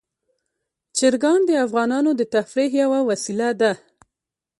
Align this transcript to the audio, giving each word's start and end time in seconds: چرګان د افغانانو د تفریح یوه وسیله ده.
چرګان 0.97 1.39
د 1.47 1.51
افغانانو 1.65 2.11
د 2.15 2.21
تفریح 2.33 2.71
یوه 2.83 2.99
وسیله 3.09 3.49
ده. 3.61 3.71